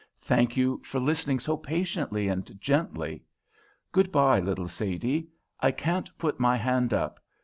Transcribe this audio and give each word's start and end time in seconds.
Thank 0.23 0.57
you 0.57 0.81
for 0.83 0.99
listening 0.99 1.39
so 1.39 1.55
patiently 1.55 2.27
and 2.27 2.59
gently. 2.59 3.23
Good 3.91 4.11
bye, 4.11 4.39
little 4.39 4.67
Sadie! 4.67 5.27
I 5.59 5.69
can't 5.69 6.09
put 6.17 6.39
my 6.39 6.57
hand 6.57 6.91
up. 6.91 7.19